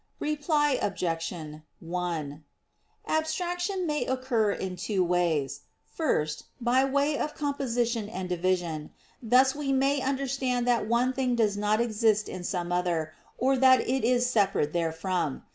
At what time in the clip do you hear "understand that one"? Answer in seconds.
10.01-11.13